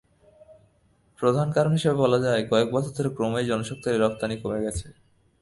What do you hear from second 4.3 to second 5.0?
কমে যাওয়া।